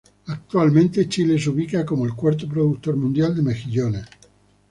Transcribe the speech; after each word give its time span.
Actualmente, 0.25 1.07
Chile 1.07 1.37
se 1.39 1.51
ubica 1.51 1.85
como 1.85 2.05
el 2.07 2.15
cuarto 2.15 2.49
productor 2.49 2.95
mundial 2.95 3.35
de 3.35 3.43
mejillones. 3.43 4.05